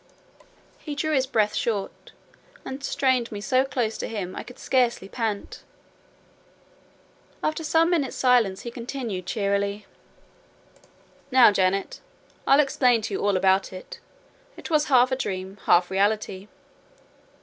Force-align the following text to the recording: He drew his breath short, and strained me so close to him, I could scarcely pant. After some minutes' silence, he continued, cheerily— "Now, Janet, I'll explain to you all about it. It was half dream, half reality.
He 0.79 0.95
drew 0.95 1.13
his 1.13 1.27
breath 1.27 1.53
short, 1.53 2.11
and 2.65 2.83
strained 2.83 3.31
me 3.31 3.39
so 3.39 3.63
close 3.63 3.99
to 3.99 4.07
him, 4.07 4.35
I 4.35 4.41
could 4.41 4.57
scarcely 4.57 5.07
pant. 5.07 5.63
After 7.43 7.63
some 7.63 7.91
minutes' 7.91 8.15
silence, 8.15 8.61
he 8.61 8.71
continued, 8.71 9.27
cheerily— 9.27 9.85
"Now, 11.29 11.51
Janet, 11.51 12.01
I'll 12.47 12.59
explain 12.59 13.03
to 13.03 13.13
you 13.13 13.23
all 13.23 13.37
about 13.37 13.71
it. 13.71 13.99
It 14.57 14.71
was 14.71 14.85
half 14.85 15.15
dream, 15.19 15.59
half 15.65 15.91
reality. 15.91 16.47